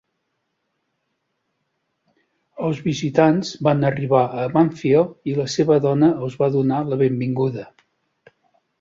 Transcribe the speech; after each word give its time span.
Els 2.69 2.81
visitants 2.87 3.53
van 3.69 3.87
arribar 3.91 4.25
i 4.41 4.49
Banfield 4.57 5.33
i 5.35 5.39
la 5.43 5.49
seva 5.61 5.81
dona 5.89 6.13
els 6.19 6.43
van 6.45 6.57
donar 6.61 6.85
la 6.93 7.03
benvinguda. 7.07 7.73